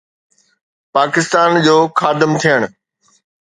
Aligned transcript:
پاڪستان 0.95 1.49
جو 1.65 1.77
خادم 1.99 2.31
ٿيڻ. 2.41 2.59